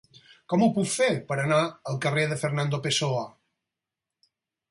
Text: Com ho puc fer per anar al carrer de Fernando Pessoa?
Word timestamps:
Com 0.51 0.63
ho 0.63 0.69
puc 0.77 0.87
fer 0.93 1.09
per 1.27 1.35
anar 1.43 1.59
al 1.91 1.99
carrer 2.07 2.23
de 2.31 2.37
Fernando 2.45 2.79
Pessoa? 2.87 3.23